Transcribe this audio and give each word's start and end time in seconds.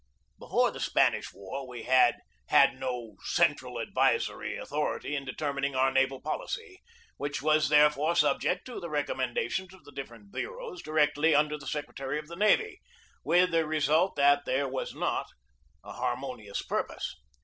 Before 0.39 0.71
the 0.71 0.79
Spanish 0.79 1.31
War 1.31 1.67
we 1.67 1.83
had 1.83 2.15
had 2.47 2.79
no 2.79 3.17
central 3.23 3.77
advisory 3.77 4.57
authority 4.57 5.15
in 5.15 5.25
determining 5.25 5.75
our 5.75 5.91
naval 5.91 6.19
policy, 6.19 6.81
which 7.17 7.43
was 7.43 7.69
therefore 7.69 8.15
subject 8.15 8.65
to 8.65 8.79
the 8.79 8.89
recommenda 8.89 9.47
tions 9.51 9.75
of 9.75 9.83
the 9.83 9.91
different 9.91 10.31
bureaus 10.31 10.81
directly 10.81 11.35
under 11.35 11.55
the 11.55 11.67
secretary 11.67 12.17
of 12.17 12.27
the 12.29 12.35
navy, 12.35 12.81
with 13.23 13.51
the 13.51 13.67
result 13.67 14.15
that 14.15 14.43
there 14.45 14.67
was 14.67 14.95
not 14.95 15.27
a 15.83 15.91
harmonious 15.91 16.63
purpose. 16.63 17.13